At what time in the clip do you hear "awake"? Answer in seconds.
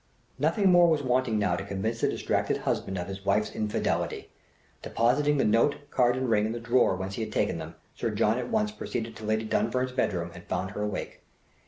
10.81-11.21